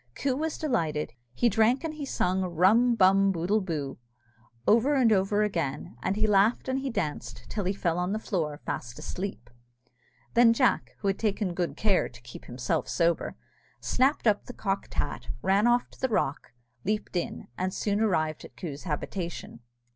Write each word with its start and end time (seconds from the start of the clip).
Coo 0.15 0.33
was 0.35 0.57
delighted: 0.57 1.13
he 1.31 1.47
drank 1.47 1.83
and 1.83 1.93
he 1.93 2.07
sung 2.07 2.41
Rum 2.41 2.95
bum 2.95 3.31
boodle 3.31 3.61
boo 3.61 3.99
over 4.67 4.95
and 4.95 5.11
over 5.13 5.43
again; 5.43 5.95
and 6.01 6.15
he 6.15 6.25
laughed 6.25 6.67
and 6.67 6.79
he 6.79 6.89
danced, 6.89 7.45
till 7.49 7.65
he 7.65 7.71
fell 7.73 7.99
on 7.99 8.11
the 8.11 8.17
floor 8.17 8.59
fast 8.65 8.97
asleep. 8.97 9.47
Then 10.33 10.53
Jack, 10.53 10.95
who 11.01 11.07
had 11.07 11.19
taken 11.19 11.53
good 11.53 11.77
care 11.77 12.09
to 12.09 12.21
keep 12.23 12.45
himself 12.45 12.87
sober, 12.87 13.35
snapt 13.79 14.25
up 14.25 14.45
the 14.45 14.53
cocked 14.53 14.95
hat 14.95 15.27
ran 15.43 15.67
off 15.67 15.87
to 15.91 15.99
the 15.99 16.09
rock 16.09 16.53
leaped 16.83 17.15
in, 17.15 17.47
and 17.55 17.71
soon 17.71 18.01
arrived 18.01 18.43
at 18.43 18.57
Coo's 18.57 18.85
habitation. 18.85 19.59